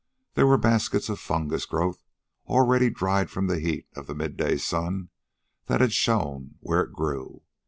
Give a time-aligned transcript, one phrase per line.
[0.33, 2.03] There were baskets of fungus growth,
[2.47, 5.09] already dried from the heat of the mid day sun
[5.67, 7.43] that had shone where it grew.